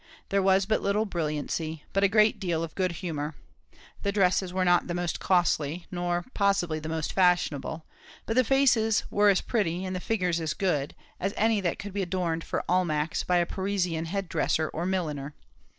[0.29, 3.35] There was but little brilliancy, but a great deal of good humour.
[4.01, 7.85] The dresses were not the most costly, nor possibly the most fashionable,
[8.25, 11.93] but the faces were as pretty, and the figures as good, as any that could
[11.93, 15.35] be adorned for Almack's by a Parisian head dresser or milliner.